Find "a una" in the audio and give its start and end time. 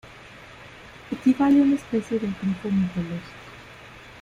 1.59-1.75